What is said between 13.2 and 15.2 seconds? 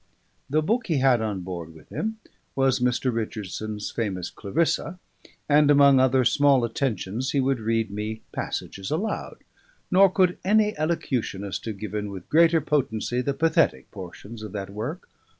the pathetic portions of that work.